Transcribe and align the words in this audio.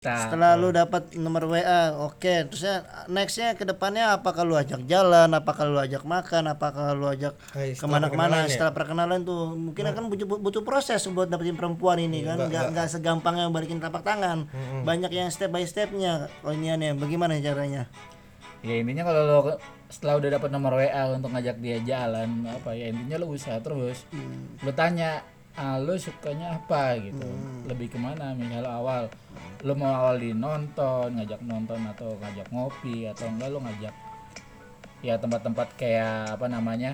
Nah, 0.00 0.16
Setelah 0.16 0.56
lu 0.56 0.72
dapat 0.72 1.12
nomor 1.20 1.44
WA, 1.44 1.92
oke. 1.92 2.48
Terusnya 2.48 2.88
nextnya 3.04 3.52
ke 3.52 3.68
depannya 3.68 4.16
apakah 4.16 4.48
lu 4.48 4.56
ajak 4.56 4.88
jalan, 4.88 5.28
apakah 5.28 5.68
lu 5.68 5.76
ajak 5.76 6.08
makan, 6.08 6.48
apakah 6.48 6.96
lu 6.96 7.04
ajak 7.04 7.36
ke 7.52 7.84
mana-kemana? 7.84 8.08
perkenalan 8.08 8.48
ya? 8.48 8.48
setelah 8.48 8.72
perkenalan 8.72 9.20
tuh 9.28 9.52
mungkin 9.52 9.84
akan 9.92 10.08
butuh, 10.08 10.40
butuh 10.40 10.62
proses 10.64 11.04
buat 11.12 11.28
dapetin 11.28 11.52
perempuan 11.52 12.00
ini 12.00 12.24
kan. 12.24 12.40
nggak 12.40 12.72
nggak 12.72 12.88
segampang 12.88 13.44
yang 13.44 13.52
balikin 13.52 13.76
telapak 13.76 14.00
tangan. 14.00 14.48
Banyak 14.88 15.12
yang 15.12 15.28
step 15.28 15.52
by 15.52 15.68
stepnya 15.68 16.32
oh 16.48 16.52
ini 16.56 16.72
aneh 16.72 16.96
bagaimana 16.96 17.36
caranya? 17.36 17.84
Ya 18.64 18.80
intinya 18.80 19.04
kalau 19.04 19.20
lo 19.28 19.60
setelah 19.92 20.16
udah 20.16 20.40
dapat 20.40 20.48
nomor 20.48 20.80
WA 20.80 21.12
untuk 21.12 21.28
ngajak 21.28 21.60
dia 21.60 21.76
jalan 21.84 22.48
apa 22.48 22.72
ya 22.72 22.88
intinya 22.88 23.20
lo 23.20 23.28
usaha 23.36 23.60
terus. 23.60 24.08
Lo 24.64 24.72
tanya 24.72 25.20
ah, 25.52 25.76
lo 25.76 25.94
sukanya 25.94 26.56
apa? 26.56 26.94
gitu. 26.96 27.26
Lebih 27.64 27.88
ke 27.88 27.98
mana 27.98 28.30
misalnya 28.32 28.68
awal. 28.68 29.06
Lo 29.60 29.72
mau 29.72 29.90
awal 29.90 30.18
di 30.18 30.30
nonton 30.30 31.14
ngajak 31.14 31.40
nonton 31.40 31.80
atau 31.86 32.14
ngajak 32.16 32.46
ngopi 32.48 33.06
atau 33.06 33.26
enggak 33.26 33.48
lo 33.48 33.58
ngajak 33.60 33.94
ya 35.00 35.16
tempat-tempat 35.16 35.68
kayak 35.74 36.36
apa 36.36 36.44
namanya 36.46 36.92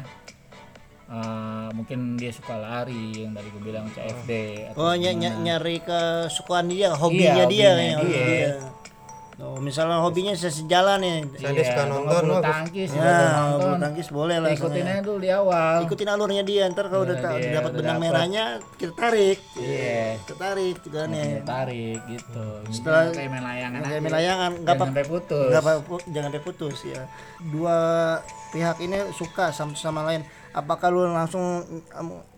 ah, 1.07 1.67
mungkin 1.73 2.15
dia 2.15 2.31
suka 2.31 2.55
lari 2.55 3.19
yang 3.19 3.35
tadi 3.35 3.49
gue 3.49 3.59
bilang 3.61 3.87
CFD 3.89 4.31
atau 4.71 4.79
oh 4.81 4.95
ny- 4.95 5.39
nyari 5.43 5.79
kesukaan 5.81 6.67
dia 6.67 6.91
hobinya 6.93 7.43
Iya, 7.43 7.45
dia 7.47 7.71
hobinya 7.71 7.97
hobi 7.97 8.07
dia. 8.09 8.27
dia. 8.27 8.51
Oh, 9.37 9.61
misalnya 9.61 10.01
hobinya 10.01 10.33
sejalan 10.33 10.97
nih. 10.97 11.29
Misalnya 11.29 11.55
dia 11.55 11.67
suka 11.69 11.85
nonton, 11.85 12.23
bulu 12.25 12.41
tangkis 12.41 12.89
ya 12.89 13.05
nonton. 13.37 13.61
Bulu 13.61 13.75
tangkis 13.77 14.09
boleh 14.09 14.37
lah 14.41 14.49
ikutin 14.49 14.85
aja 14.89 15.03
dulu 15.05 15.19
di 15.21 15.29
awal. 15.29 15.77
Ikutin 15.85 16.09
alurnya 16.09 16.41
dia 16.41 16.65
ntar 16.67 16.89
kalau 16.89 17.05
udah, 17.05 17.17
Udah 17.21 17.37
dia 17.37 17.53
dapat 17.53 17.71
udah 17.71 17.77
benang 17.77 17.99
dapet. 17.99 18.09
merahnya 18.09 18.45
kita 18.81 18.93
tarik. 18.97 19.39
Iya. 19.55 20.17
kita 20.19 20.35
tarik 20.35 20.77
juga 20.81 21.01
nih 21.05 21.29
tarik 21.45 22.01
gitu. 22.09 22.47
Setelah- 22.73 23.13
kayak 23.13 23.29
main 23.29 23.45
layangan 23.45 23.81
kayak 23.83 24.01
main 24.01 24.15
layangan 24.15 24.51
nggak 24.55 24.65
Jangan 24.65 24.73
apa 24.73 24.85
sampai 24.89 25.05
putus. 25.05 25.49
nggak 25.53 25.61
apa 25.61 25.73
jangan 26.07 26.27
sampai 26.27 26.43
putus 26.43 26.79
ya. 26.83 27.03
Dua 27.47 27.77
pihak 28.49 28.77
ini 28.81 28.99
suka 29.13 29.53
sama 29.53 29.77
sama 29.77 30.01
lain 30.03 30.25
apakah 30.57 30.89
lu 30.89 31.05
langsung 31.13 31.61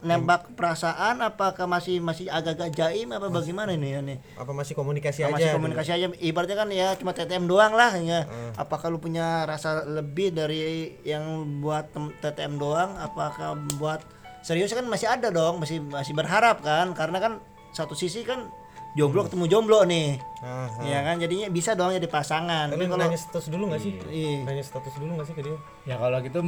nembak 0.03 0.51
perasaan? 0.59 1.23
Apakah 1.23 1.71
masih 1.71 2.03
masih 2.03 2.27
agak-agak 2.27 2.75
jaim? 2.75 3.15
Apa 3.15 3.31
bagaimana 3.31 3.71
ini 3.71 3.95
ya 3.95 4.01
nih 4.03 4.19
apa 4.35 4.51
masih 4.51 4.75
komunikasi 4.75 5.23
masih 5.31 5.55
aja 5.55 5.55
komunikasi 5.55 5.91
aja? 5.95 6.07
Ibaratnya 6.19 6.57
kan 6.59 6.69
ya 6.75 6.89
cuma 6.99 7.15
TTM 7.15 7.47
doang 7.47 7.73
lah 7.79 7.95
ya. 8.03 8.27
Apakah 8.59 8.91
lu 8.91 8.99
punya 8.99 9.47
rasa 9.47 9.87
lebih 9.87 10.35
dari 10.35 10.99
yang 11.07 11.47
buat 11.63 11.95
TTM 11.95 12.59
doang? 12.59 12.99
Apakah 12.99 13.55
buat 13.79 14.03
serius 14.43 14.75
kan 14.75 14.87
masih 14.91 15.07
ada 15.07 15.31
dong 15.31 15.63
masih 15.63 15.79
masih 15.87 16.19
berharap 16.19 16.59
kan? 16.67 16.91
Karena 16.99 17.23
kan 17.23 17.33
satu 17.71 17.95
sisi 17.95 18.27
kan 18.27 18.51
jomblo 18.99 19.23
ketemu 19.31 19.47
jomblo 19.47 19.87
nih. 19.87 20.19
Ah. 20.43 20.67
ya 20.83 21.07
kan? 21.07 21.23
Jadinya 21.23 21.47
bisa 21.55 21.79
dong 21.79 21.95
jadi 21.95 22.11
pasangan. 22.11 22.67
Tapi 22.67 22.91
kalau 22.91 22.99
nanya 22.99 23.19
status 23.21 23.47
dulu 23.47 23.71
gak 23.71 23.83
sih? 23.83 23.95
Iya. 24.11 24.43
Nanya 24.43 24.65
status 24.67 24.95
dulu 24.99 25.23
gak 25.23 25.27
sih 25.31 25.35
ke 25.39 25.43
dia? 25.47 25.59
ya 25.87 25.95
kalau 26.01 26.19
gitu 26.19 26.41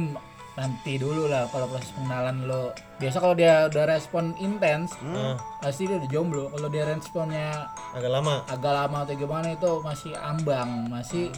nanti 0.51 0.99
dulu 0.99 1.25
lah 1.25 1.47
kalau 1.47 1.63
proses 1.65 1.89
pengenalan 1.91 2.43
lo. 2.43 2.75
Biasa 2.97 3.17
kalau 3.17 3.33
dia 3.33 3.65
udah 3.65 3.85
respon 3.87 4.35
intens 4.37 4.91
Ah, 5.01 5.39
pasti 5.59 5.85
dia 5.85 5.95
udah 5.95 6.09
jomblo. 6.09 6.43
Kalau 6.49 6.67
dia 6.67 6.83
responnya 6.83 7.71
agak 7.91 8.11
lama. 8.11 8.43
agak 8.45 8.73
lama 8.73 8.97
atau 9.01 9.15
gimana 9.15 9.47
itu 9.49 9.71
masih 9.79 10.11
ambang 10.13 10.69
masih 10.87 11.31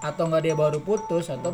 atau 0.00 0.24
enggak 0.26 0.42
dia 0.42 0.54
baru 0.54 0.80
putus 0.80 1.28
atau 1.28 1.52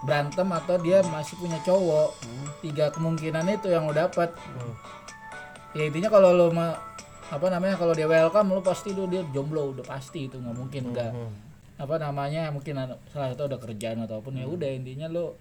berantem 0.00 0.48
atau 0.48 0.76
dia 0.78 1.04
masih 1.06 1.36
punya 1.36 1.60
cowok. 1.60 2.16
Tiga 2.58 2.88
kemungkinan 2.88 3.44
itu 3.50 3.68
yang 3.68 3.84
lo 3.84 3.92
dapat 3.92 4.32
ya 5.70 5.84
intinya 5.84 6.08
kalau 6.08 6.32
lo 6.32 6.48
ma- 6.48 6.80
apa 7.28 7.46
namanya 7.48 7.76
kalau 7.76 7.92
dia 7.92 8.08
welcome 8.08 8.48
lo 8.50 8.64
pasti 8.64 8.90
lo 8.90 9.04
dia 9.04 9.20
jomblo 9.28 9.70
udah 9.70 9.84
pasti 9.84 10.26
itu 10.26 10.40
nggak 10.40 10.56
mungkin 10.56 10.82
enggak 10.88 11.12
apa 11.76 11.94
namanya 12.00 12.48
mungkin 12.48 12.72
salah 13.06 13.28
satu 13.30 13.46
ada 13.46 13.60
kerjaan 13.60 14.00
ataupun 14.02 14.32
ya 14.34 14.48
udah 14.48 14.64
intinya 14.66 15.06
lo 15.06 15.36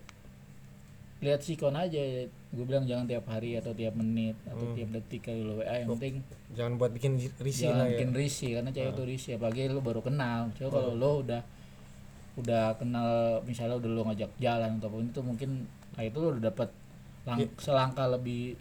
lihat 1.18 1.42
sikon 1.42 1.74
aja 1.74 1.98
gue 2.30 2.66
bilang 2.66 2.86
jangan 2.86 3.10
tiap 3.10 3.26
hari 3.26 3.58
atau 3.58 3.74
tiap 3.74 3.98
menit 3.98 4.38
atau 4.46 4.70
tiap 4.72 4.90
detik 4.94 5.26
kalau 5.26 5.44
lo 5.44 5.54
WA 5.60 5.82
yang 5.82 5.90
penting 5.92 6.22
Jangan 6.54 6.74
buat 6.78 6.92
bikin 6.94 7.18
risih 7.42 7.68
jangan 7.68 7.78
lah 7.78 7.86
ya. 7.86 7.92
bikin 7.92 8.10
risih 8.14 8.50
karena 8.54 8.70
cewek 8.70 8.92
itu 8.94 9.04
risih 9.04 9.32
apalagi 9.36 9.62
lu 9.68 9.82
baru 9.82 10.02
kenal. 10.02 10.54
Coba 10.54 10.70
kalau 10.78 10.94
lo 10.94 11.12
udah 11.26 11.42
udah 12.38 12.78
kenal 12.78 13.10
misalnya 13.44 13.82
udah 13.82 13.90
lo 13.90 14.02
ngajak 14.06 14.32
jalan 14.38 14.78
ataupun 14.78 15.10
itu 15.10 15.20
mungkin 15.26 15.50
nah 15.98 16.04
itu 16.06 16.18
lo 16.22 16.38
udah 16.38 16.44
dapat 16.48 16.70
lang- 17.26 17.50
selangkah 17.58 18.08
lebih 18.08 18.54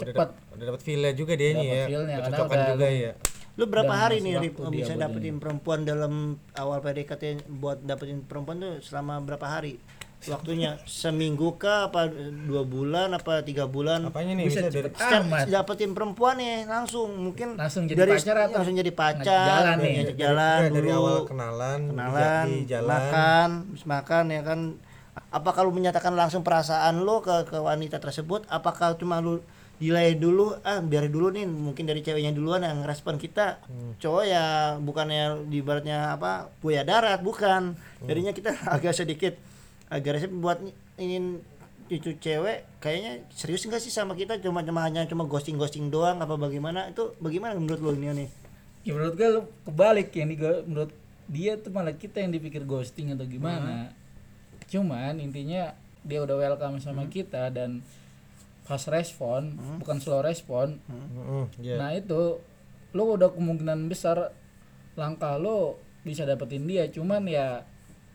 cepat. 0.00 0.32
udah 0.56 0.64
dapat 0.64 0.80
feel 0.80 1.02
juga 1.12 1.32
dia 1.36 1.50
nih 1.52 1.66
ya. 1.66 1.84
feel-nya, 1.86 2.16
karena 2.24 2.38
udah 2.40 2.66
juga 2.72 2.88
ya. 2.88 3.12
lu 3.58 3.64
berapa 3.66 3.90
Dan 3.90 4.00
hari 4.00 4.16
nih 4.22 4.34
Rip, 4.38 4.54
bisa 4.70 4.94
dapetin 4.94 5.36
perempuan 5.36 5.82
dalam 5.84 6.14
awal 6.54 6.78
PDKT 6.80 7.44
buat 7.50 7.82
dapetin 7.82 8.22
perempuan 8.24 8.56
tuh 8.58 8.74
selama 8.80 9.20
berapa 9.20 9.44
hari 9.44 9.76
waktunya 10.26 10.74
seminggu 10.82 11.54
kah 11.54 11.86
apa 11.86 12.10
dua 12.42 12.66
bulan 12.66 13.14
apa 13.14 13.46
tiga 13.46 13.70
bulan? 13.70 14.02
Apanya 14.02 14.34
nih 14.34 14.50
Bisa 14.50 14.66
bisa 14.66 14.74
dari 14.74 14.90
cepet 14.90 14.98
Setiap 14.98 15.22
amat 15.30 15.44
dapetin 15.46 15.90
perempuan 15.94 16.34
nih 16.42 16.66
langsung 16.66 17.14
mungkin 17.14 17.54
Langsung 17.54 17.86
jadi 17.86 18.02
pacar 18.02 18.36
atau 18.50 18.58
langsung 18.58 18.74
jadi 18.74 18.90
pacar 18.90 19.46
jalan 19.46 19.76
nih? 19.78 19.94
jalan 20.18 20.58
ya, 20.66 20.74
dari 20.74 20.88
dulu, 20.90 20.98
awal 20.98 21.18
kenalan, 21.22 21.80
kenalan 21.94 22.44
di 22.50 22.56
jalan. 22.66 22.90
makan 22.90 23.48
habis 23.70 23.84
makan 23.86 24.24
ya 24.34 24.42
kan. 24.42 24.60
Apakah 25.28 25.66
lu 25.66 25.74
menyatakan 25.74 26.14
langsung 26.14 26.42
perasaan 26.42 27.02
lu 27.02 27.22
ke 27.22 27.46
ke 27.46 27.58
wanita 27.58 27.98
tersebut 27.98 28.46
apakah 28.50 28.94
cuma 28.98 29.18
lu 29.18 29.38
delay 29.78 30.18
dulu 30.18 30.58
ah 30.66 30.82
biar 30.82 31.06
dulu 31.06 31.30
nih 31.30 31.46
mungkin 31.46 31.86
dari 31.86 32.02
ceweknya 32.02 32.34
duluan 32.34 32.66
yang 32.66 32.82
respon 32.82 33.18
kita. 33.18 33.62
Cowok 34.02 34.24
ya 34.26 34.74
bukannya 34.82 35.46
di 35.46 35.62
ibaratnya 35.62 36.18
apa 36.18 36.50
buaya 36.58 36.82
darat 36.82 37.22
bukan. 37.22 37.78
Jadinya 38.02 38.34
kita 38.34 38.58
agak 38.74 38.94
sedikit 38.94 39.38
agak 39.88 40.20
resep 40.20 40.32
buat 40.32 40.60
ingin 41.00 41.40
cucu 41.88 42.20
cewek 42.20 42.68
kayaknya 42.84 43.24
serius 43.32 43.64
enggak 43.64 43.80
sih 43.80 43.92
sama 43.92 44.12
kita? 44.12 44.36
Cuma 44.44 44.60
cuma 44.60 44.84
hanya 44.84 45.08
cuma 45.08 45.24
ghosting 45.24 45.56
ghosting 45.56 45.88
doang 45.88 46.20
apa 46.20 46.36
bagaimana? 46.36 46.92
Itu 46.92 47.16
bagaimana 47.18 47.56
menurut 47.56 47.80
lu 47.80 47.96
ini 47.96 48.24
nih? 48.24 48.28
Ya 48.84 48.92
menurut 48.94 49.14
gue 49.16 49.28
lo 49.28 49.40
kebalik 49.64 50.12
yang 50.12 50.28
di 50.28 50.36
menurut 50.38 50.92
dia 51.28 51.60
tuh 51.60 51.72
malah 51.72 51.96
kita 51.96 52.24
yang 52.24 52.32
dipikir 52.32 52.64
ghosting 52.68 53.12
atau 53.16 53.24
gimana. 53.24 53.92
Cuman 54.68 55.20
intinya 55.20 55.72
dia 56.04 56.20
udah 56.24 56.36
welcome 56.36 56.80
sama 56.80 57.08
kita 57.08 57.48
dan 57.52 57.80
fast 58.68 58.92
respon 58.92 59.56
bukan 59.80 59.96
slow 60.00 60.20
respon. 60.20 60.76
Heeh, 60.88 61.44
iya. 61.64 61.76
Nah 61.80 61.96
itu 61.96 62.40
lo 62.92 63.02
udah 63.16 63.32
kemungkinan 63.32 63.88
besar 63.88 64.32
langkah 64.96 65.40
lo 65.40 65.80
bisa 66.04 66.24
dapetin 66.24 66.64
dia, 66.64 66.88
cuman 66.88 67.24
ya 67.28 67.64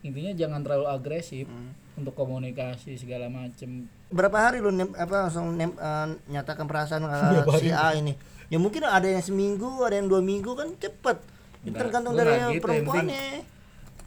intinya 0.03 0.31
jangan 0.35 0.59
terlalu 0.61 0.87
agresif 0.91 1.47
untuk 1.95 2.13
komunikasi 2.13 2.99
segala 2.99 3.31
macem. 3.31 3.87
berapa 4.13 4.37
hari 4.37 4.61
lu 4.61 4.69
nem, 4.69 4.91
apa 4.93 5.25
langsung 5.25 5.55
nem, 5.55 5.71
eh, 5.73 6.07
nyatakan 6.29 6.67
perasaan 6.67 7.07
ke 7.07 7.19
si 7.63 7.73
A 7.73 7.95
ini 7.97 8.13
ya 8.51 8.61
mungkin 8.61 8.85
ada 8.85 9.07
yang 9.09 9.23
seminggu 9.23 9.81
ada 9.81 9.97
yang 9.97 10.11
dua 10.11 10.21
minggu 10.21 10.53
kan 10.53 10.69
cepet 10.77 11.17
itu 11.63 11.73
tergantung 11.73 12.13
dari 12.13 12.29
gitu, 12.29 12.41
yang 12.43 12.51
perempuannya 12.59 13.53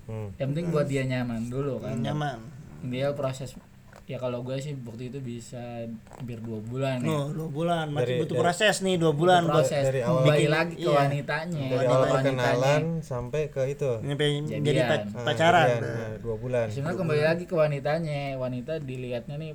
Hmm. 0.06 0.30
Yang 0.38 0.48
penting 0.54 0.66
buat 0.70 0.86
dia 0.86 1.02
nyaman 1.02 1.50
dulu 1.50 1.82
kan. 1.82 1.98
nyaman 1.98 2.38
Dia 2.86 3.10
proses 3.18 3.58
ya 4.06 4.16
kalau 4.16 4.38
gue 4.40 4.54
sih 4.56 4.70
waktu 4.78 5.10
itu 5.10 5.18
bisa 5.18 5.82
hampir 6.12 6.38
dua 6.38 6.62
bulan 6.62 6.98
ya. 6.98 7.10
no 7.10 7.26
dua 7.28 7.48
bulan 7.48 7.90
masih 7.90 8.06
Dari- 8.06 8.20
butuh 8.22 8.32
dari- 8.32 8.44
proses 8.46 8.74
nih 8.80 8.96
dua 8.96 9.12
bulan 9.12 9.42
proses 9.44 9.82
dari 9.82 9.98
awal- 10.00 10.22
kembali 10.22 10.46
lagi 10.46 10.74
ke 10.74 10.80
Iya. 10.80 10.94
wanitanya 10.96 11.58
Dari 11.66 11.74
ke 11.74 11.74
awal 11.84 11.98
wanitanya. 11.98 12.14
perkenalan 12.14 12.82
sampai 13.02 13.42
ke 13.48 13.62
itu. 13.66 13.90
nyampe 14.00 14.24
Jadian. 14.24 14.62
jadi 14.62 14.80
pac- 14.84 15.06
Nah, 15.08 15.24
pacaran 15.24 15.66
jadian, 15.68 15.82
nah, 15.82 16.12
dua 16.18 16.36
bulan. 16.36 16.66
Sebenarnya 16.68 16.96
kembali 16.96 17.22
lagi 17.24 17.44
ke 17.44 17.54
wanitanya, 17.54 18.18
wanita 18.36 18.72
dilihatnya 18.78 19.36
nih 19.36 19.52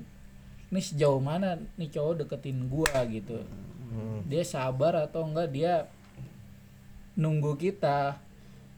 ini 0.68 0.82
sejauh 0.82 1.20
mana 1.20 1.50
nih 1.74 1.90
cowok 1.90 2.14
deketin 2.20 2.68
gua 2.68 2.92
gitu. 3.06 3.40
Hmm. 3.88 4.20
Dia 4.26 4.44
sabar 4.44 5.00
atau 5.02 5.24
enggak 5.26 5.48
dia 5.50 5.88
nunggu 7.14 7.56
kita. 7.56 8.20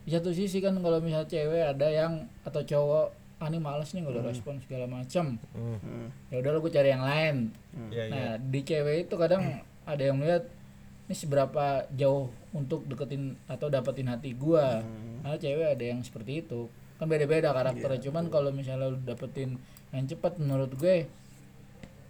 Di 0.03 0.11
satu 0.11 0.29
sisi 0.29 0.59
kan 0.59 0.75
kalau 0.75 0.99
misalnya 0.99 1.25
cewek 1.27 1.63
ada 1.67 1.87
yang 1.87 2.13
atau 2.43 2.61
cowok 2.61 3.07
ah 3.43 3.51
ini 3.51 3.59
males 3.59 3.91
nih 3.91 4.07
kalau 4.07 4.23
respon 4.23 4.55
segala 4.63 4.87
macam. 4.87 5.35
Hmm. 5.51 6.07
Ya 6.31 6.39
udah 6.39 6.49
lo 6.55 6.63
gue 6.63 6.71
cari 6.71 6.95
yang 6.95 7.03
lain. 7.03 7.51
Iya, 7.91 8.03
iya. 8.07 8.13
Nah, 8.15 8.31
di 8.39 8.59
cewek 8.63 9.11
itu 9.11 9.15
kadang 9.19 9.59
ada 9.83 9.99
yang 9.99 10.15
melihat 10.15 10.47
ini 11.03 11.15
seberapa 11.19 11.83
jauh 11.91 12.31
untuk 12.55 12.87
deketin 12.87 13.35
atau 13.51 13.67
dapetin 13.67 14.07
hati 14.07 14.31
gua. 14.31 14.79
Karena 15.19 15.35
cewek 15.35 15.67
ada 15.75 15.83
yang 15.83 15.99
seperti 15.99 16.47
itu. 16.47 16.71
Kan 16.95 17.11
beda-beda 17.11 17.51
karakternya. 17.51 17.99
Cuman 17.99 18.31
kalau 18.31 18.55
misalnya 18.55 18.95
lu 18.95 18.99
dapetin 19.03 19.59
yang 19.91 20.07
cepat 20.07 20.39
menurut 20.39 20.71
gue 20.79 21.11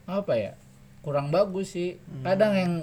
apa 0.06 0.34
ya? 0.38 0.54
Kurang 1.02 1.34
bagus 1.34 1.74
sih. 1.74 1.98
Kadang 2.22 2.54
yang 2.54 2.74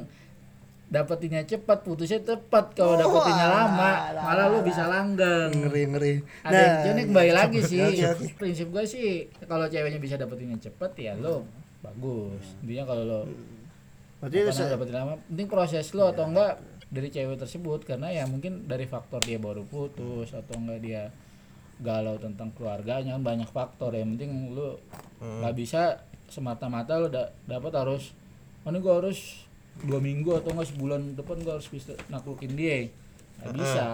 dapetinnya 0.91 1.43
cepat, 1.45 1.81
putusnya 1.81 2.19
tepat. 2.19 2.75
Kalau 2.75 2.99
dapetinnya 2.99 3.47
lama, 3.49 3.91
malah 4.21 4.47
lu 4.49 4.59
bisa 4.61 4.85
langgeng. 4.85 5.51
ngeri 5.55 5.83
ngeri 5.87 6.15
Ada 6.43 6.51
yang 6.53 6.75
jadi 6.85 7.01
kembali 7.07 7.33
lagi 7.33 7.59
sih. 7.63 7.79
Prinsip 8.35 8.69
gue 8.69 8.85
sih 8.85 9.09
kalau 9.45 9.65
ceweknya 9.65 9.97
bisa 9.97 10.15
dapetinnya 10.17 10.59
cepet 10.59 10.93
ya 11.01 11.15
lo 11.15 11.47
bagus. 11.81 12.59
Intinya 12.61 12.85
kalau 12.85 13.05
lo 13.05 13.21
berarti 14.21 14.37
se- 14.45 14.61
namanya, 14.61 14.71
dapetin 14.71 14.95
lama, 14.95 15.15
penting 15.25 15.47
proses 15.49 15.87
lo 15.91 16.05
atau 16.07 16.27
enggak 16.27 16.59
dari 16.87 17.09
cewek 17.09 17.39
tersebut 17.39 17.81
karena 17.85 18.11
ya 18.11 18.27
mungkin 18.27 18.67
dari 18.67 18.85
faktor 18.85 19.23
dia 19.23 19.39
baru 19.39 19.63
putus 19.65 20.35
atau 20.35 20.59
enggak 20.59 20.81
dia 20.81 21.03
galau 21.79 22.19
tentang 22.19 22.53
keluarganya 22.53 23.15
kan 23.15 23.23
banyak 23.25 23.49
faktor 23.49 23.95
yang 23.95 24.13
penting 24.13 24.53
lu 24.53 24.77
nggak 25.19 25.55
bisa 25.55 26.03
semata-mata 26.27 26.99
lu 26.99 27.09
da- 27.09 27.33
dapat 27.43 27.73
harus 27.73 28.13
mana 28.61 28.77
gua 28.77 29.01
harus 29.01 29.49
dua 29.81 29.99
minggu 29.99 30.31
atau 30.35 30.51
enggak 30.51 30.69
sebulan 30.69 31.01
depan 31.15 31.37
gua 31.41 31.57
harus 31.57 31.67
bisa 31.67 31.93
naklukin 32.07 32.53
dia. 32.53 32.91
Nggak 33.39 33.55
bisa. 33.55 33.85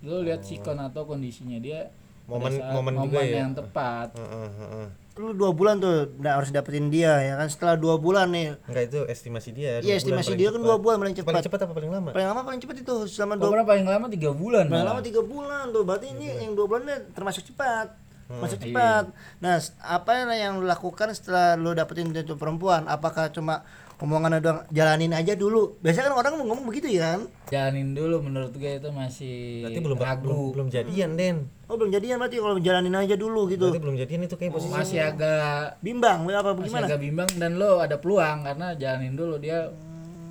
Lu 0.00 0.20
lihat 0.20 0.42
sikon 0.42 0.76
atau 0.76 1.04
kondisinya 1.04 1.56
dia 1.56 1.90
Momen- 2.24 2.60
momen 2.60 2.94
juga 3.00 3.18
ya. 3.18 3.42
yang 3.42 3.52
tepat. 3.52 4.12
Heeh, 4.12 4.48
heeh. 4.52 4.86
lu 5.18 5.34
dua 5.34 5.50
bulan 5.50 5.76
tuh 5.76 6.14
udah 6.14 6.38
harus 6.38 6.48
dapetin 6.48 6.86
dia 6.88 7.10
ya 7.18 7.34
kan? 7.34 7.46
Setelah 7.46 7.74
dua 7.74 7.96
bulan 7.96 8.28
nih. 8.28 8.54
Enggak 8.64 8.84
itu 8.86 9.00
estimasi 9.04 9.50
dia. 9.50 9.78
iya 9.78 9.96
bulan 9.96 9.98
estimasi 9.98 10.32
dia 10.32 10.48
kan 10.48 10.60
dua 10.60 10.76
bulan 10.76 10.96
paling 10.96 11.16
cepat. 11.16 11.32
Paling 11.32 11.42
cepat 11.44 11.58
apa 11.60 11.72
paling 11.72 11.90
lama? 11.90 12.10
paling 12.12 12.28
lama 12.28 12.40
paling 12.44 12.60
cepat 12.60 12.76
itu 12.78 12.94
selama 13.08 13.34
dua 13.34 13.50
pernah 13.50 13.66
paling 13.66 13.82
lama 13.84 14.06
tiga 14.08 14.30
bulan 14.30 14.64
paling 14.66 14.86
lama 14.86 15.00
tiga 15.00 15.20
bulan 15.20 15.64
tuh 15.68 15.82
berarti 15.82 16.06
ini 16.12 16.26
yang 16.38 16.52
dua 16.52 16.66
bulan 16.66 16.82
ini 16.84 16.96
termasuk 17.10 17.42
cepat. 17.44 17.98
Hmm. 18.28 18.38
masuk 18.38 18.60
Iya. 18.60 18.64
cepat. 18.68 19.04
Nah 19.40 19.54
s- 19.56 19.72
apa 19.80 20.10
yang 20.30 20.60
lu 20.60 20.68
lakukan 20.68 21.08
setelah 21.10 21.56
lu 21.56 21.72
dapetin 21.72 22.12
itu 22.12 22.36
perempuan? 22.36 22.84
Apakah 22.84 23.32
cuma 23.32 23.64
omongan 23.98 24.38
doang 24.38 24.62
jalanin 24.70 25.10
aja 25.10 25.34
dulu. 25.34 25.74
Biasanya 25.82 26.10
kan 26.10 26.14
orang 26.14 26.32
ngomong 26.46 26.70
begitu 26.70 26.86
ya 26.86 27.18
kan? 27.18 27.20
Jalanin 27.50 27.98
dulu 27.98 28.22
menurut 28.22 28.54
gue 28.54 28.78
itu 28.78 28.90
masih 28.94 29.66
Berarti 29.66 29.80
belum 29.82 29.98
ragu. 29.98 30.22
belum, 30.22 30.38
belum 30.54 30.68
jadian, 30.70 31.10
Den. 31.18 31.36
oh 31.66 31.74
belum 31.74 31.90
jadian 31.90 32.16
berarti 32.22 32.36
kalau 32.38 32.56
jalanin 32.62 32.94
aja 32.94 33.14
dulu 33.18 33.50
gitu. 33.50 33.66
Berarti 33.68 33.82
belum 33.82 33.96
jadian 33.98 34.20
itu 34.30 34.36
kayak 34.38 34.52
posisi 34.54 34.70
masih 34.70 34.98
agak 35.02 35.82
bimbang 35.82 36.24
apa 36.30 36.54
masih 36.54 36.78
agak 36.78 37.02
bimbang 37.02 37.30
dan 37.42 37.58
lo 37.58 37.82
ada 37.82 37.98
peluang 37.98 38.46
karena 38.46 38.78
jalanin 38.78 39.18
dulu. 39.18 39.34
Dia 39.42 39.66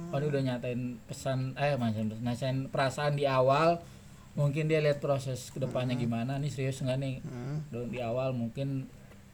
oh 0.07 0.17
dia 0.17 0.29
udah 0.31 0.43
nyatain 0.47 0.95
pesan 1.03 1.51
eh 1.59 1.75
macam 1.75 2.07
nyatain 2.23 2.71
perasaan 2.71 3.19
di 3.19 3.27
awal. 3.27 3.83
Mungkin 4.37 4.69
dia 4.69 4.79
lihat 4.79 5.01
proses 5.01 5.49
ke 5.49 5.57
depannya 5.57 5.97
gimana 5.97 6.37
nih 6.37 6.53
serius 6.53 6.79
nggak 6.79 6.99
nih? 7.01 7.15
Dan 7.73 7.89
di 7.89 7.99
awal 7.99 8.31
mungkin 8.37 8.85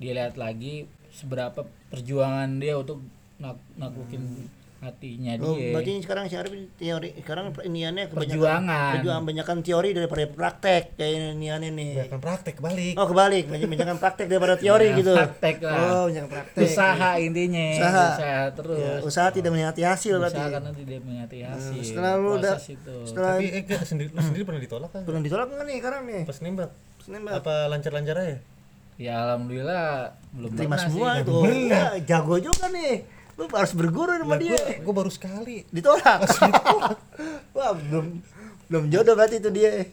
dia 0.01 0.15
lihat 0.15 0.39
lagi 0.39 0.87
seberapa 1.13 1.67
perjuangan 1.93 2.57
dia 2.57 2.79
untuk 2.79 3.03
nak 3.43 3.59
naklukin 3.75 4.47
hatinya 4.79 5.39
Oh, 5.39 5.55
dia 5.55 5.71
berarti 5.71 5.95
sekarang 5.97 6.27
si 6.27 6.35
Arif 6.35 6.51
teori 6.75 7.15
sekarang 7.15 7.55
iniannya 7.57 8.03
kebanyakan 8.05 8.35
Perjuangan. 8.35 8.91
perjuangan 8.93 9.23
banyakan 9.23 9.57
teori 9.61 9.89
daripada 9.91 10.23
praktek 10.29 10.83
kayak 10.93 11.15
iniannya 11.33 11.71
nih. 11.71 11.91
Bahkan 12.01 12.19
praktek 12.19 12.55
balik. 12.59 12.93
Oh 12.95 13.05
kebalik, 13.05 13.47
banyak 13.47 13.63
banyakan 13.65 13.95
praktek 13.97 14.27
daripada 14.27 14.55
teori 14.57 14.83
Ya, 14.85 14.97
gitu. 14.97 15.15
praktek 15.15 15.55
lah. 15.61 15.75
Oh, 15.89 16.03
banyak 16.05 16.27
praktek. 16.27 16.63
usaha 16.65 17.09
intinya 17.17 17.67
Usaha. 17.73 18.05
usaha 18.11 18.41
terus 18.53 18.75
Ya, 18.77 18.93
usaha 19.01 19.27
tidak 19.29 19.49
melihat 19.49 19.71
hasil 19.77 20.13
berarti. 20.17 20.35
usaha 20.35 20.49
karena 20.51 20.71
tidak 20.73 20.99
mengerti 21.01 21.37
hasil 21.41 21.79
setelah 21.81 22.11
lu 22.17 22.29
udah- 22.35 22.59
Setelah 22.59 23.31
Tapi 23.33 23.45
eh, 23.45 23.61
enggak, 23.61 23.81
sendiri 23.85 24.09
lu 24.09 24.19
sendiri 24.21 24.43
pernah 24.43 24.61
ditolak 24.61 24.89
kan? 24.89 25.01
belum 25.01 25.21
ditolak 25.21 25.47
nggak 25.47 25.63
nih 25.63 25.77
sekarang 25.79 26.01
nih? 26.05 26.21
Pas 26.23 26.37
nembak. 26.41 26.71
Nembak. 27.05 27.33
Apa 27.37 27.53
lancar-lancar 27.67 28.15
aja? 28.17 28.37
ya 28.93 29.15
alhamdulillah 29.25 30.11
belum 30.29 30.49
Terima 30.53 30.75
pernah 30.75 30.85
semua 30.85 31.09
sih. 31.09 31.21
itu. 31.23 31.37
Ya, 31.65 31.83
jago 32.05 32.35
juga 32.37 32.67
nih. 32.69 33.22
Lu 33.43 33.51
harus 33.51 33.73
berguru 33.75 34.15
sama 34.15 34.39
dia. 34.39 34.55
Gue 34.79 34.95
baru 34.95 35.11
sekali. 35.11 35.67
Ditolak. 35.75 36.23
Wah, 37.51 37.75
belum 37.75 38.23
belum 38.71 38.83
jodoh 38.87 39.13
berarti 39.13 39.37
itu 39.37 39.51
dia. 39.51 39.91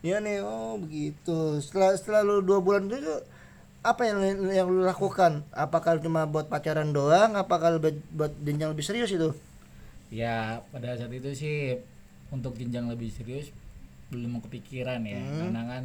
Iya 0.00 0.20
nih, 0.20 0.40
oh 0.40 0.76
begitu. 0.76 1.58
Setelah 1.58 1.96
setelah 1.96 2.20
lu 2.20 2.40
dua 2.40 2.60
bulan 2.60 2.84
itu 2.86 3.24
apa 3.80 4.04
yang 4.04 4.20
yang 4.46 4.68
lu 4.68 4.84
lakukan? 4.84 5.40
Apakah 5.50 5.96
cuma 5.96 6.24
buat 6.24 6.46
pacaran 6.46 6.92
doang? 6.92 7.32
Apakah 7.34 7.80
buat 7.80 7.96
buat 8.12 8.32
jenjang 8.38 8.70
lebih 8.70 8.84
serius 8.84 9.08
itu? 9.10 9.32
ya 10.10 10.58
pada 10.74 10.98
saat 10.98 11.14
itu 11.14 11.30
sih 11.32 11.78
untuk 12.34 12.58
jenjang 12.58 12.90
lebih 12.90 13.14
serius 13.14 13.54
belum 14.10 14.26
mau 14.26 14.42
kepikiran 14.42 15.06
ya 15.06 15.22
Hmm. 15.22 15.38
karena 15.46 15.62
kan 15.70 15.82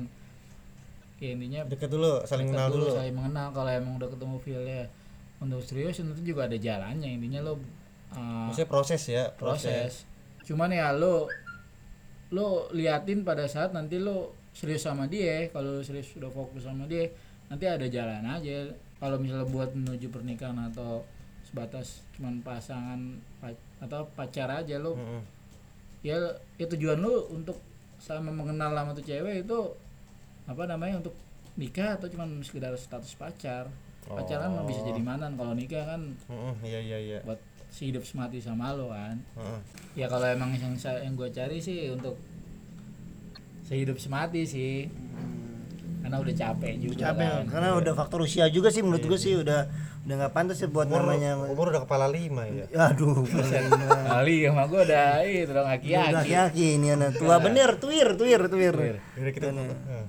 ya 1.21 1.29
intinya 1.29 1.61
Deket 1.69 1.93
dulu, 1.93 2.25
saling 2.25 2.49
dekat 2.49 2.57
kenal 2.57 2.69
dulu. 2.73 2.89
saling 2.89 3.13
mengenal 3.13 3.53
kalau 3.53 3.69
emang 3.69 4.01
udah 4.01 4.09
ketemu 4.09 4.35
feelnya 4.41 4.81
untuk 5.39 5.59
serius 5.61 5.99
itu 5.99 6.21
juga 6.23 6.47
ada 6.47 6.55
jalannya. 6.55 7.09
Intinya 7.11 7.41
lo 7.43 7.53
uh, 8.15 8.47
Maksudnya 8.49 8.69
proses 8.69 9.01
ya, 9.05 9.23
proses. 9.35 10.07
cuman 10.45 10.69
ya 10.69 10.93
lo 10.93 11.27
lo 12.33 12.69
liatin 12.73 13.21
pada 13.21 13.45
saat 13.45 13.71
nanti 13.71 13.97
lo 14.01 14.33
serius 14.55 14.85
sama 14.85 15.05
dia 15.05 15.49
kalau 15.49 15.81
serius 15.83 16.09
sudah 16.13 16.31
fokus 16.31 16.63
sama 16.65 16.85
dia 16.85 17.09
nanti 17.47 17.65
ada 17.65 17.85
jalan 17.85 18.23
aja. 18.25 18.71
Kalau 18.95 19.19
misalnya 19.19 19.45
buat 19.45 19.75
menuju 19.75 20.07
pernikahan 20.09 20.55
atau 20.71 21.03
sebatas 21.45 22.01
cuman 22.17 22.41
pasangan 22.41 22.99
pa- 23.37 23.53
atau 23.77 24.07
pacar 24.17 24.49
aja 24.49 24.81
lo 24.81 24.97
Mm-mm. 24.97 25.21
ya 26.01 26.17
ya 26.57 26.65
tujuan 26.65 26.97
lo 26.97 27.29
untuk 27.29 27.59
sama 28.01 28.33
mengenal 28.33 28.73
sama 28.73 28.91
tuh 28.91 29.05
cewek 29.05 29.45
itu 29.45 29.59
apa 30.47 30.63
namanya 30.65 31.03
untuk 31.03 31.13
nikah 31.55 31.95
atau 31.95 32.07
cuman 32.09 32.41
sekedar 32.41 32.73
status 32.75 33.13
pacar 33.13 33.69
pacaran 34.07 34.49
mah 34.51 34.63
bisa 34.63 34.81
jadi 34.81 35.01
mantan 35.01 35.33
kalau 35.33 35.51
nikah 35.51 35.83
kan 35.83 36.01
Mm-mm, 36.25 36.53
Iya 36.61 36.79
iya 36.79 36.97
iya. 36.99 37.19
buat 37.21 37.41
si 37.67 37.89
hidup 37.89 38.01
semati 38.01 38.37
sama 38.37 38.71
lo 38.71 38.87
kan 38.87 39.17
Heeh. 39.35 39.59
ya 39.95 40.05
kalau 40.05 40.23
emang 40.23 40.53
yang 40.53 40.73
saya 40.75 41.01
yang 41.01 41.13
gue 41.13 41.27
cari 41.27 41.57
sih 41.57 41.89
untuk 41.89 42.15
sehidup 43.61 43.97
semati 43.97 44.45
sih 44.45 44.87
karena 45.99 46.21
udah 46.21 46.35
capek 46.37 46.73
juga 46.77 47.11
Capek 47.11 47.25
kan. 47.25 47.45
karena 47.49 47.69
udah 47.75 47.93
faktor 47.93 48.19
usia 48.21 48.45
juga 48.47 48.69
sih 48.69 48.85
menurut 48.85 49.01
gue 49.01 49.17
sih 49.17 49.33
udah 49.35 49.65
udah 50.05 50.15
nggak 50.21 50.33
pantas 50.37 50.61
ya 50.61 50.69
buat 50.69 50.85
Umur, 50.85 51.01
namanya. 51.01 51.33
umur 51.49 51.73
udah 51.73 51.81
kepala 51.81 52.05
lima 52.05 52.45
ya. 52.45 52.69
Aduh, 52.93 53.25
kali 53.25 54.45
sama 54.45 54.69
gue 54.69 54.81
udah 54.85 55.07
itu 55.25 55.49
dong 55.49 55.65
udah 55.65 55.73
aki-aki 55.81 56.29
yaki 56.29 56.65
ini 56.77 56.93
anak 56.93 57.17
tua 57.17 57.41
bener, 57.41 57.73
tuir, 57.81 58.13
tuir, 58.13 58.45
tuir. 58.45 58.75
Udah 59.17 59.33
kita 59.33 59.49
Heeh. 59.49 60.05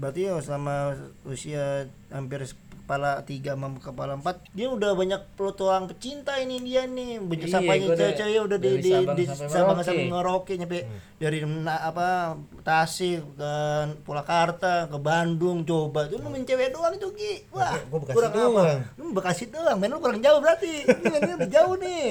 Berarti 0.00 0.20
ya 0.24 0.40
selama 0.40 0.96
usia 1.28 1.84
hampir 2.08 2.48
kepala 2.86 3.18
tiga 3.20 3.52
sama 3.52 3.74
kepala 3.76 4.14
empat 4.14 4.46
dia 4.50 4.70
udah 4.70 4.94
banyak 4.94 5.18
peluang 5.34 5.90
pecinta 5.90 6.38
ini 6.38 6.62
dia 6.62 6.86
nih. 6.86 7.18
Banyak 7.18 7.42
Iya, 7.42 7.50
sampainya 7.50 7.86
cewek-cewek 7.92 8.40
udah 8.40 8.58
di 8.58 8.70
di 8.70 8.92
di 8.94 9.24
sampai 9.26 9.50
Sabang 9.50 9.78
sampai 9.82 10.06
Merauke 10.06 10.54
nyampe 10.54 10.86
dari 11.16 11.42
na- 11.42 11.82
apa 11.82 12.38
Tasik 12.62 13.26
ke 13.34 13.52
Purwakarta 14.00 14.86
ke 14.86 14.96
Bandung 14.96 15.62
coba 15.62 16.06
itu 16.06 16.14
lu 16.16 16.30
main 16.30 16.42
cewek 16.42 16.70
doang 16.70 16.94
itu 16.94 17.10
Ki. 17.10 17.32
Wah 17.50 17.74
Gua 17.84 17.98
Bekasi 17.98 18.14
kurang 18.14 18.30
apa? 18.30 18.38
doang. 18.38 18.78
lu 18.94 19.04
Bekasi 19.10 19.44
doang. 19.48 19.76
Main 19.76 19.90
lu 19.90 19.98
kurang 19.98 20.20
jauh 20.20 20.38
berarti. 20.38 20.74
Ini 20.86 21.16
ini 21.16 21.32
udah 21.34 21.50
jauh 21.50 21.74
nih 21.76 22.06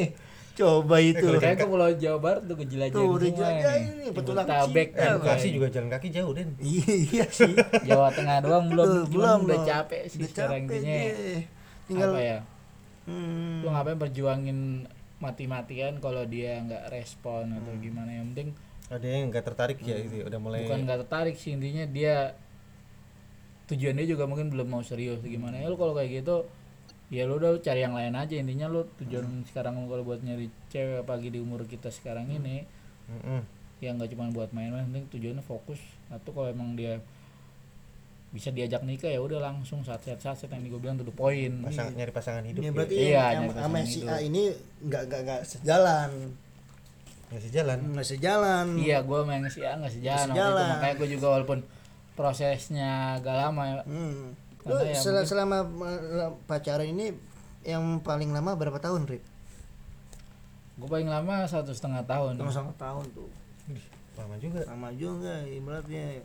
coba 0.56 0.96
itu 0.98 1.28
kayak 1.36 1.58
ke 1.58 1.66
Pulau 1.66 1.92
Jawa 1.94 2.18
Barat 2.18 2.44
tuh 2.44 2.56
ke 2.56 2.66
Jelajah 2.66 2.96
Tuh, 2.96 3.08
udah 3.10 3.28
semua 3.28 3.38
jelajah 3.38 3.74
nih. 3.74 3.84
ini, 3.86 4.06
petualang 4.10 4.48
Jabodetabek 4.48 4.88
cinta, 4.90 5.04
kan, 5.04 5.14
Bekasi 5.20 5.48
juga 5.52 5.68
jalan 5.68 5.90
kaki 5.90 6.08
jauh, 6.10 6.32
Den. 6.32 6.50
iya 7.12 7.26
sih 7.28 7.54
Jawa 7.84 8.08
Tengah 8.10 8.38
doang 8.40 8.66
belum 8.68 8.88
Tuh, 8.88 9.04
cuman 9.12 9.38
udah 9.44 9.60
capek 9.62 10.02
sih 10.08 10.18
Udah 10.18 10.30
sekarang 10.30 10.64
capek 10.64 10.80
dia. 10.80 11.02
tinggal 11.86 12.10
apa 12.10 12.22
ya 12.22 12.38
hmm. 13.06 13.58
lu 13.62 13.68
ngapain 13.70 14.00
perjuangin 14.00 14.60
mati-matian 15.18 15.94
kalau 16.00 16.24
dia 16.24 16.60
nggak 16.60 16.84
respon 16.90 17.52
atau 17.52 17.72
Hmm. 17.72 17.82
gimana 17.82 18.10
yang 18.10 18.32
penting 18.32 18.50
Ada 18.86 19.08
yang 19.08 19.24
nggak 19.28 19.44
tertarik 19.44 19.78
ya 19.80 19.98
itu, 19.98 20.22
udah 20.22 20.40
mulai 20.40 20.64
bukan 20.64 20.82
nggak 20.84 21.00
tertarik 21.04 21.36
sih 21.36 21.52
intinya 21.52 21.84
dia 21.86 22.38
tujuannya 23.66 24.06
juga 24.06 24.24
mungkin 24.24 24.50
belum 24.50 24.68
mau 24.68 24.82
serius 24.82 25.20
gimana 25.20 25.58
ya 25.58 25.68
lu 25.68 25.76
kalau 25.76 25.92
kayak 25.92 26.22
gitu 26.22 26.46
ya 27.16 27.24
lu 27.24 27.38
udah 27.38 27.56
cari 27.58 27.80
yang 27.80 27.94
lain 27.94 28.12
aja 28.12 28.36
intinya 28.36 28.68
lu 28.68 28.84
tujuan 28.98 29.24
sekarang 29.46 29.80
lu 29.80 29.88
kalau 29.88 30.04
buat 30.04 30.20
nyari 30.20 30.52
cewek 30.68 31.00
apalagi 31.00 31.30
di 31.30 31.40
umur 31.40 31.64
kita 31.64 31.88
sekarang 31.88 32.28
ini 32.28 32.68
Mm-mm. 33.08 33.40
ya 33.80 33.92
nggak 33.92 34.12
cuma 34.12 34.28
buat 34.30 34.52
main-main 34.52 34.84
penting 34.86 35.08
tujuannya 35.10 35.40
fokus 35.42 35.80
atau 36.08 36.30
kalau 36.30 36.50
emang 36.50 36.74
dia 36.74 37.00
bisa 38.30 38.52
diajak 38.52 38.84
nikah 38.84 39.08
ya 39.08 39.18
udah 39.18 39.40
langsung 39.40 39.80
saat 39.80 40.04
saat 40.04 40.20
saat 40.20 40.52
yang 40.52 40.66
gue 40.66 40.76
bilang 40.76 40.98
tuh 40.98 41.08
the 41.08 41.16
point 41.16 41.56
pasang 41.62 41.96
nyari 41.96 42.12
pasangan 42.12 42.44
hidup 42.44 42.60
Ya 42.60 42.68
ya. 42.68 42.74
berarti 42.74 42.96
Iya, 42.98 43.24
yang 43.32 43.44
sama 43.50 43.78
si 43.82 43.92
hidup. 43.96 44.12
A 44.12 44.16
ini 44.20 44.44
nggak 44.84 45.02
nggak 45.08 45.22
nggak 45.24 45.42
sejalan, 45.46 46.12
nggak 47.26 47.42
sejalan. 47.42 47.80
nggak 47.90 48.06
sejalan. 48.06 48.66
iya 48.76 48.98
gue 49.00 49.20
main 49.24 49.40
si 49.48 49.64
A 49.64 49.72
nggak 49.74 49.94
sejalan 49.94 50.26
waktu 50.26 50.28
itu. 50.28 50.36
sejalan. 50.36 50.68
makanya 50.70 50.96
gue 50.98 51.10
juga 51.10 51.28
walaupun 51.32 51.60
prosesnya 52.14 52.92
agak 53.16 53.36
lama 53.38 53.64
ya 53.64 53.76
Hmm. 53.84 54.36
Lu 54.66 54.76
ya 54.76 54.94
sel- 54.94 55.14
mungkin- 55.16 55.28
selama 55.28 55.58
pacaran 56.44 56.88
ini 56.88 57.14
yang 57.62 57.82
paling 58.00 58.30
lama 58.30 58.54
berapa 58.54 58.78
tahun, 58.78 59.06
Rip? 59.06 59.24
gue 60.76 60.90
paling 60.92 61.08
lama 61.08 61.46
satu 61.46 61.72
setengah 61.72 62.04
tahun 62.04 62.36
Sama 62.36 62.52
sama 62.52 62.72
tahun 62.76 63.06
tuh. 63.10 63.30
Lama 64.14 64.36
juga. 64.36 64.60
Lama 64.66 64.90
juga 64.92 65.34
ibaratnya. 65.46 66.20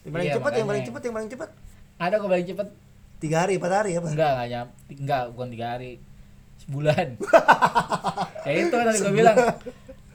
Yang 0.00 0.10
paling 0.10 0.26
Iya, 0.26 0.34
cepat, 0.36 0.52
yang 0.54 0.68
paling 0.68 0.84
cepat, 0.84 1.00
yang 1.02 1.14
paling 1.14 1.30
cepat. 1.30 1.50
ada 1.96 2.14
kok 2.14 2.28
paling 2.28 2.44
cepet 2.46 2.68
Tiga 3.18 3.36
hari, 3.38 3.52
empat 3.54 3.72
hari 3.74 3.90
apa? 3.94 4.08
enggak 4.08 4.30
enggak 4.30 4.48
nyam 4.48 4.66
enggak 4.90 5.24
bukan 5.30 5.48
tiga 5.50 5.66
hari 5.70 5.90
sebulan 6.58 7.06
ya 8.48 8.52
itu 8.54 8.72
tadi 8.72 8.96
gue 8.98 9.12
bilang 9.14 9.36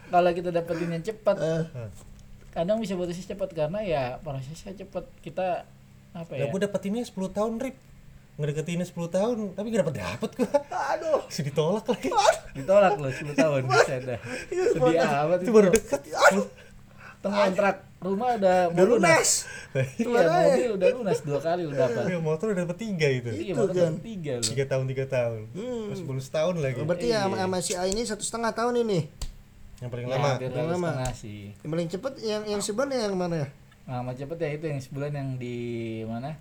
kalau 0.07 0.31
kita 0.31 0.50
dapetin 0.50 0.89
yang 0.89 1.05
cepat 1.05 1.38
Eh, 1.38 1.62
kadang 2.50 2.81
bisa 2.81 2.93
putusnya 2.93 3.29
cepat 3.29 3.50
karena 3.51 3.79
ya 3.79 4.03
prosesnya 4.19 4.74
cepat 4.75 5.05
kita 5.21 5.69
apa 6.15 6.31
Ya, 6.31 6.39
ya 6.39 6.45
gue 6.48 6.60
dapetinnya 6.62 7.03
10 7.03 7.12
tahun, 7.29 7.53
Rip. 7.60 7.75
Ngedeketinnya 8.36 8.84
10 8.84 8.95
tahun, 9.10 9.36
tapi 9.51 9.67
gak 9.69 9.81
dapet 9.84 9.95
dapet 9.98 10.29
gue. 10.34 10.50
aduh. 10.69 11.19
Masih 11.27 11.43
ditolak 11.45 11.86
lagi. 11.86 12.10
ditolak 12.53 12.93
loh 12.95 13.12
10 13.12 13.31
tahun 13.34 13.62
Buset 13.65 14.01
dah. 14.05 14.19
sedih 14.48 15.00
amat 15.00 15.39
itu 15.39 15.51
baru 15.51 15.67
dekat 15.69 16.01
tengah 17.19 17.50
kontrak 17.50 17.75
rumah 17.98 18.38
udah 18.38 18.57
mau 18.69 18.75
Udah 18.75 18.86
lunas 18.86 19.29
lunas. 19.74 19.89
iya 19.98 20.29
mobil 20.29 20.69
udah 20.77 20.88
lunas 20.93 21.19
dua 21.25 21.39
kali 21.41 21.63
udah 21.65 21.77
dapat 21.89 22.03
Ya, 22.05 22.19
motor 22.22 22.45
udah 22.53 22.62
dapat 22.62 22.77
tiga 22.77 23.07
itu. 23.10 23.29
iya 23.34 23.53
motor 23.57 23.74
kan. 23.74 23.91
dapat 23.91 24.05
tiga 24.05 24.31
loh 24.38 24.45
Tiga 24.45 24.63
tahun 24.69 24.86
tiga 24.86 25.05
tahun. 25.10 25.39
Hmm. 25.51 25.86
Sepuluh 25.91 26.22
setahun 26.22 26.55
lagi. 26.62 26.77
Berarti 26.79 27.07
ya 27.10 27.25
sama, 27.25 27.36
Iya. 27.57 27.57
si 27.60 27.72
A 27.74 27.84
ini 27.89 28.01
satu 28.05 28.22
setengah 28.22 28.53
tahun 28.53 28.86
ini. 28.86 29.00
Yang 29.81 29.89
paling 29.89 30.05
ya, 30.05 30.13
lama. 30.13 30.29
Yang 30.38 30.53
lama 30.69 30.89
sih 31.12 31.39
Yang 31.57 31.69
paling 31.74 31.88
cepet 31.89 32.13
yang 32.22 32.43
yang 32.45 32.62
sebulan 32.62 32.89
yang 32.93 33.15
mana 33.17 33.36
ya? 33.41 33.48
Nah 33.86 34.01
sama 34.01 34.12
cepet 34.12 34.38
ya 34.38 34.50
itu 34.51 34.65
yang 34.68 34.80
sebulan 34.80 35.12
yang 35.12 35.30
di 35.36 35.58
mana 36.04 36.34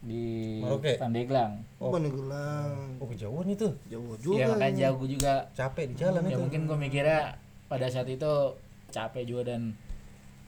di 0.00 0.58
Merauke? 0.60 0.94
Pandeglang 0.96 1.52
Oh, 1.78 1.90
Paneglang. 1.90 2.98
Oh 2.98 3.06
kejauhan 3.06 3.46
itu. 3.48 3.66
Jauh 3.86 4.14
iya 4.14 4.44
juga. 4.44 4.44
makanya 4.52 4.68
ini. 4.68 4.82
jauh 4.82 5.04
juga 5.08 5.32
Capek 5.52 5.84
di 5.86 5.94
jalan 5.96 6.22
ya 6.22 6.30
itu. 6.30 6.40
mungkin 6.40 6.60
gue 6.64 6.78
mikirnya 6.78 7.20
pada 7.66 7.86
saat 7.86 8.06
itu 8.06 8.32
capek 8.88 9.22
juga 9.24 9.42
dan 9.50 9.74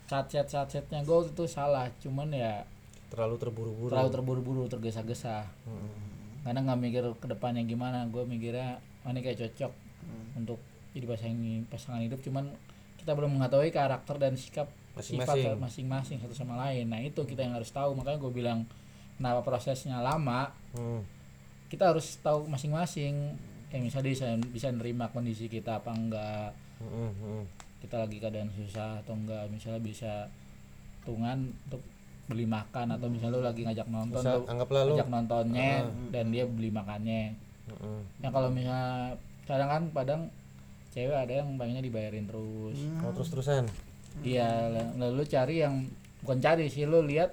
saat 0.05 0.27
set 0.27 0.47
saat 0.47 0.69
setnya 0.69 1.03
gue 1.03 1.19
itu 1.25 1.45
salah 1.45 1.91
cuman 1.99 2.31
ya 2.31 2.63
Terlalu 3.09 3.35
terburu-buru. 3.37 3.89
terlalu 3.89 4.11
terburu-buru 4.11 4.63
tergesa-gesa 4.67 5.49
Mm-mm. 5.65 5.91
karena 6.43 6.61
nggak 6.63 6.79
mikir 6.79 7.03
ke 7.15 7.27
depannya 7.27 7.63
gimana 7.63 8.05
gue 8.07 8.23
mikirnya 8.23 8.79
ini 9.05 9.21
kayak 9.21 9.39
cocok 9.43 9.73
untuk 10.35 10.59
jadi 10.93 11.05
pasangan 11.05 11.37
pasangan 11.67 12.01
hidup 12.01 12.21
cuman 12.21 12.53
kita 12.97 13.13
belum 13.13 13.37
mengetahui 13.37 13.71
karakter 13.71 14.17
dan 14.17 14.33
sikap 14.35 14.69
Masing-masing. 14.99 15.55
masing-masing 15.57 16.17
satu 16.19 16.35
sama 16.35 16.55
lain 16.61 16.87
nah 16.87 16.99
itu 16.99 17.21
kita 17.21 17.41
yang 17.41 17.55
harus 17.55 17.71
tahu 17.71 17.93
makanya 17.93 18.19
gue 18.19 18.33
bilang 18.33 18.59
kenapa 19.15 19.41
prosesnya 19.41 19.99
lama 19.99 20.51
Hmm. 20.71 21.01
kita 21.67 21.89
harus 21.89 22.19
tahu 22.19 22.45
masing-masing 22.45 23.35
ya 23.69 23.79
misalnya 23.79 24.05
dia 24.05 24.15
bisa 24.15 24.27
bisa 24.49 24.69
nerima 24.69 25.07
kondisi 25.07 25.47
kita 25.47 25.77
apa 25.77 25.91
enggak 25.91 26.51
Mm-mm, 26.79 27.09
mm-mm. 27.13 27.43
kita 27.79 27.99
lagi 27.99 28.17
keadaan 28.17 28.49
susah 28.51 28.99
atau 28.99 29.13
enggak 29.15 29.45
misalnya 29.49 29.79
bisa 29.79 30.13
tungan 31.03 31.39
untuk 31.65 31.83
beli 32.25 32.45
makan 32.45 32.93
atau 32.93 33.09
misalnya 33.09 33.35
lu 33.35 33.43
lagi 33.43 33.63
ngajak 33.63 33.87
nonton 33.87 34.21
Misal, 34.21 34.37
lu 34.39 34.45
anggaplah 34.47 34.83
lu. 34.83 34.93
ngajak 34.93 35.09
nontonnya 35.09 35.73
dan 36.09 36.25
dia 36.29 36.45
beli 36.45 36.69
makannya 36.69 37.33
Mm-mm. 37.67 37.99
ya 38.19 38.29
kalau 38.29 38.49
misalnya 38.49 39.17
kadang 39.45 39.69
kan 39.69 39.83
padang 39.91 40.23
cewek 40.89 41.13
ada 41.15 41.33
yang 41.35 41.57
pengennya 41.57 41.81
dibayarin 41.81 42.25
terus 42.25 42.77
Oh 43.03 43.13
terus-terusan. 43.13 43.65
Iya 44.21 44.49
la- 44.67 44.93
lalu 44.99 45.23
cari 45.25 45.57
yang 45.59 45.87
bukan 46.21 46.39
cari 46.39 46.67
sih 46.67 46.85
lu 46.85 47.01
lihat 47.03 47.33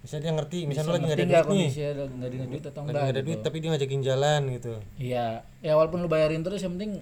Misalnya 0.00 0.22
dia 0.22 0.32
ngerti, 0.32 0.58
misalnya 0.64 0.88
lu 0.88 0.94
lagi 0.94 1.04
ngerti 1.04 1.20
nggak 1.20 1.28
ada 1.36 1.44
duit 1.44 1.60
nih. 1.60 1.70
nggak 2.08 2.28
ada 2.30 2.46
duit 2.46 2.62
atau 2.62 2.80
Lagi 2.80 2.80
enggak 2.80 2.96
nggak 2.96 3.04
ada 3.06 3.12
gitu. 3.14 3.26
duit 3.26 3.40
tapi 3.42 3.56
dia 3.58 3.68
ngajakin 3.68 4.00
jalan 4.02 4.40
gitu. 4.50 4.72
iya 4.96 5.26
ya 5.58 5.72
walaupun 5.74 5.98
lu 5.98 6.08
bayarin 6.08 6.40
terus 6.40 6.60
yang 6.60 6.72
penting 6.74 6.92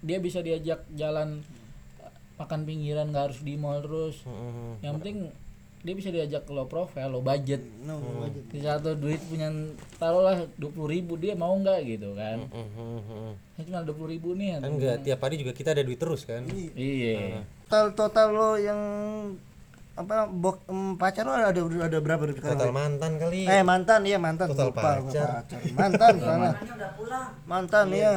dia 0.00 0.18
bisa 0.18 0.38
diajak 0.40 0.78
jalan 0.92 1.42
makan 2.36 2.60
pinggiran 2.62 3.08
nggak 3.08 3.24
harus 3.26 3.40
di 3.40 3.56
mall 3.56 3.80
terus 3.80 4.22
Mm-mm. 4.22 4.78
yang 4.78 4.94
penting 4.96 5.32
dia 5.80 5.94
bisa 5.94 6.10
diajak 6.10 6.42
ke 6.42 6.52
low 6.52 6.66
profile 6.66 7.08
low 7.08 7.18
budget 7.20 7.62
No, 7.80 7.98
aja. 8.20 8.40
di 8.44 8.58
satu 8.60 8.94
duit 8.94 9.18
punya 9.22 9.48
taruhlah 9.96 10.44
dua 10.54 10.68
puluh 10.68 10.90
ribu 10.92 11.14
dia 11.14 11.32
mau 11.32 11.50
nggak 11.52 11.78
gitu 11.88 12.12
kan 12.12 12.44
Mm-mm, 12.44 12.66
mm-mm. 13.00 13.30
ya 13.56 13.62
cuma 13.64 13.80
dua 13.80 13.96
puluh 13.96 14.10
ribu 14.12 14.34
nih 14.34 14.60
Kan 14.60 14.70
nggak 14.72 14.96
tiap 15.02 15.18
hari 15.20 15.34
juga 15.36 15.50
kita 15.50 15.72
ada 15.72 15.80
duit 15.80 15.96
terus 15.96 16.22
kan. 16.22 16.44
iya 16.76 17.40
Total 17.66 17.90
total 17.92 18.28
lo 18.30 18.50
yang 18.54 18.78
apa 19.96 20.28
bok 20.28 20.62
em, 20.68 20.94
pacar 20.94 21.26
lo 21.26 21.34
ada 21.34 21.50
ada 21.50 21.98
berapa? 21.98 22.22
Total 22.30 22.70
mantan 22.70 23.18
kali. 23.18 23.42
Eh 23.42 23.66
mantan 23.66 24.06
iya 24.06 24.22
mantan 24.22 24.54
Total 24.54 24.70
Lupa, 24.70 25.02
gua 25.02 25.10
pacar. 25.10 25.28
Mantan 25.74 26.14
karena 26.16 26.50
mantan 27.42 27.86
iya. 27.90 28.14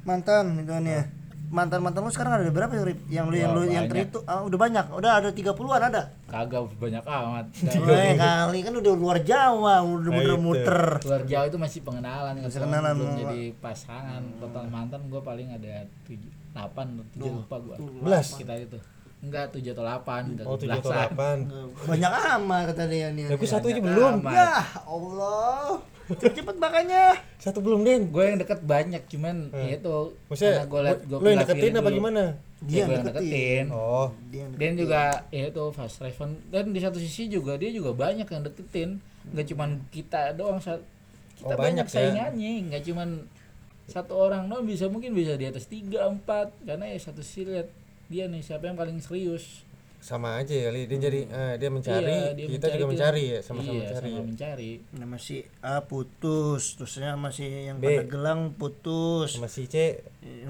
Mantan 0.00 0.44
itu 0.56 0.72
nih. 0.80 0.96
ya. 0.96 1.02
Mantan 1.46 1.78
mantan 1.78 2.02
lu 2.02 2.10
sekarang 2.10 2.40
ada 2.40 2.48
berapa 2.48 2.72
Rip? 2.72 3.06
yang 3.06 3.28
lu 3.28 3.36
yang 3.36 3.52
lu 3.52 3.68
yang 3.68 3.84
terhitung 3.84 4.24
ah, 4.24 4.42
udah 4.42 4.56
banyak. 4.56 4.86
Udah 4.88 5.12
ada 5.20 5.28
30-an 5.28 5.82
ada. 5.84 6.02
kagak 6.26 6.58
banyak 6.74 7.04
amat 7.04 7.44
Eh 7.86 8.16
kali 8.16 8.58
kan 8.64 8.74
udah 8.74 8.94
luar 8.96 9.18
Jawa, 9.22 9.78
udah 9.78 10.08
Nah, 10.08 10.14
muter-muter. 10.16 10.78
luar 10.98 11.22
jauh 11.22 11.46
itu 11.46 11.54
masih 11.54 11.80
pengenalan 11.84 12.32
kan 12.34 12.42
Masih 12.42 12.60
kenalan, 12.64 12.92
belum 12.96 13.06
Pak. 13.06 13.18
jadi 13.20 13.40
pasangan 13.60 14.22
total 14.40 14.64
mantan 14.66 15.00
gue 15.06 15.20
paling 15.20 15.48
ada 15.52 15.74
tujuh 16.02 16.32
delapan 16.56 16.86
atau 16.90 17.04
tujuh 17.12 17.32
lupa 17.36 17.56
gue 17.60 17.76
Belas. 18.00 18.26
kita 18.32 18.52
itu 18.56 18.78
enggak 19.18 19.48
tujuh 19.50 19.70
atau 19.70 19.82
delapan 19.82 20.22
udah 20.30 20.44
Oh 20.44 20.54
tujuh 20.54 20.70
atau 20.70 20.80
belasan. 20.82 21.08
delapan. 21.08 21.36
Banyak 21.84 22.10
amat 22.36 22.62
kata 22.68 22.82
dia 22.86 23.08
nih. 23.10 23.24
Tapi 23.26 23.44
satu 23.44 23.66
aja 23.66 23.80
belum. 23.80 24.14
Ya 24.26 24.52
Allah. 24.86 25.80
Cepet 26.06 26.56
makanya. 26.56 27.04
Satu 27.36 27.58
belum 27.58 27.82
Den. 27.82 28.02
gue 28.08 28.22
yang 28.22 28.38
deket 28.38 28.60
banyak 28.62 29.02
cuman 29.06 29.50
ya 29.50 29.74
itu 29.74 29.90
Hmm. 29.90 30.28
Maksudnya 30.28 30.62
gue 30.64 30.80
liat 30.80 31.00
gue 31.02 31.16
lu 31.16 31.26
yang 31.26 31.40
deketin 31.42 31.72
apa 31.74 31.90
gimana? 31.90 32.22
dia 32.58 32.70
Dia 32.70 32.82
gue 32.82 32.94
yang 32.94 33.04
deketin. 33.04 33.24
deketin 33.26 33.64
Oh. 33.70 34.06
Dia 34.26 34.38
yang 34.38 34.50
dan 34.54 34.72
juga 34.76 35.00
ya 35.28 35.44
itu 35.46 35.64
fast 35.70 35.96
respon 35.98 36.28
dan 36.46 36.64
di 36.68 36.78
satu 36.78 36.96
sisi 36.96 37.26
juga 37.26 37.52
dia 37.54 37.68
juga 37.68 37.90
banyak 37.92 38.24
yang 38.24 38.42
deketin 38.42 38.90
nggak 39.26 39.46
cuman 39.48 39.70
kita 39.90 40.32
doang 40.32 40.56
saat 40.56 40.78
kita 41.34 41.50
Oh, 41.50 41.58
banyak 41.58 41.82
banyak, 41.82 41.86
ya. 41.86 41.90
saingannya 41.90 42.52
nggak 42.66 42.82
cuman 42.84 43.08
satu 43.86 44.12
orang 44.16 44.46
doang 44.46 44.62
bisa 44.62 44.86
mungkin 44.86 45.10
bisa 45.10 45.34
di 45.34 45.44
atas 45.44 45.64
tiga 45.64 46.04
empat 46.04 46.50
karena 46.60 46.86
ya 46.86 46.98
satu 47.00 47.20
sisi 47.20 47.46
lihat 47.46 47.70
dia 48.06 48.26
nih 48.26 48.38
siapa 48.40 48.64
yang 48.64 48.74
paling 48.74 48.98
serius 48.98 49.62
Sama 49.96 50.38
aja 50.38 50.54
kali 50.62 50.86
dia 50.86 50.98
jadi 51.00 51.20
eh, 51.24 51.54
dia 51.56 51.66
mencari, 51.66 52.06
Iya, 52.06 52.30
dia 52.32 52.46
kita 52.48 52.66
juga 52.68 52.78
kita- 52.78 52.90
mencari 52.92 53.22
ya, 53.26 53.38
sama-sama 53.40 53.72
iya, 53.72 53.80
mencari. 53.82 53.98
sama 53.98 54.06
ya. 54.12 54.22
mencari 54.22 54.70
nama 54.92 55.16
si 55.16 55.36
A 55.60 55.76
putus, 55.82 56.62
terusnya 56.72 57.10
masih 57.16 57.48
yang 57.64 57.76
B. 57.76 57.90
pada 57.90 58.04
gelang 58.06 58.40
putus. 58.52 59.34
Sama 59.34 59.48
si 59.48 59.66
C. 59.66 59.98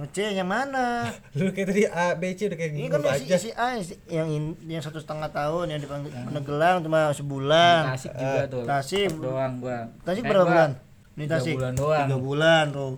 C 0.06 0.16
yang 0.30 0.44
mana? 0.46 1.08
Lu 1.38 1.48
kayak 1.50 1.72
tadi 1.72 1.88
A, 1.88 2.12
B, 2.14 2.22
C 2.30 2.40
udah 2.46 2.58
kayak 2.58 2.72
Ini 2.74 2.88
kan 2.90 3.00
si, 3.00 3.08
aja. 3.24 3.36
si 3.38 3.50
A 3.50 3.68
si- 3.80 3.96
yang 4.10 4.28
in- 4.28 4.60
yang 4.66 4.82
satu 4.82 4.98
setengah 4.98 5.30
tahun 5.30 5.64
yang 5.70 5.80
dipanggil 5.80 6.12
gelang 6.42 6.76
cuma 6.82 7.08
sebulan. 7.10 7.80
Tasik 7.88 8.12
juga 8.12 8.42
tuh 8.46 8.62
Tasik 8.62 9.08
doang 9.16 9.52
gua 9.56 9.78
Tasik 10.02 10.22
berapa 10.22 10.44
bulan? 10.44 10.70
Ini 11.16 11.22
tiga 11.22 11.32
Tasik 11.32 11.54
bulan 11.56 11.72
doang. 11.74 12.04
Tiga 12.04 12.18
bulan 12.18 12.64
tuh. 12.70 12.92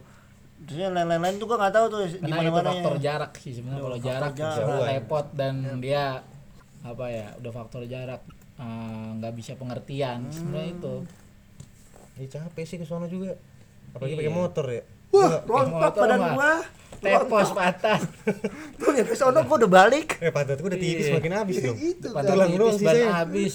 Terusnya 0.61 0.85
yang 0.87 1.09
lain-lain 1.09 1.37
tuh 1.37 1.47
gua 1.47 1.59
nggak 1.59 1.75
tahu 1.75 1.87
tuh 1.87 1.99
karena 2.05 2.27
gimana 2.27 2.43
itu 2.43 2.53
mana 2.53 2.71
faktor 2.71 2.95
jarak 2.99 3.33
sih 3.37 3.53
sebenarnya 3.53 3.83
kalau 3.83 3.99
jarak 3.99 4.33
jarak. 4.35 4.81
repot 4.87 5.27
dan 5.33 5.55
dia 5.79 6.05
apa 6.81 7.05
ya 7.07 7.27
udah 7.37 7.53
faktor 7.53 7.83
jarak 7.85 8.23
eh, 8.57 8.67
nggak 9.15 9.33
bisa 9.35 9.53
pengertian 9.55 10.27
sebenarnya 10.29 10.71
itu 10.73 10.95
Ya 12.15 12.27
capek 12.29 12.65
sih 12.65 12.77
ke 12.77 12.83
sono 12.83 13.07
juga. 13.07 13.39
Apalagi 13.89 14.13
Iya. 14.13 14.21
pakai 14.21 14.35
motor 14.35 14.67
ya. 14.69 14.83
Wah, 15.09 15.39
rontok 15.41 15.95
badan 15.95 16.21
gua. 16.29 16.53
tepos 16.99 17.51
patah 17.53 17.99
Tuh 18.79 18.91
lihat 18.91 19.07
ke 19.07 19.15
sono 19.15 19.39
gua 19.41 19.57
udah 19.57 19.71
balik. 19.73 20.19
Eh 20.19 20.29
pantat 20.29 20.59
gua 20.59 20.69
udah 20.69 20.81
tipis 20.81 21.07
Iya. 21.07 21.15
makin 21.15 21.33
habis 21.33 21.57
dong. 21.59 21.79
Itu 21.79 22.11
Tulang 22.11 22.51
doang 22.53 22.75
ban 22.75 22.91
sisanya. 22.91 23.09
habis 23.17 23.55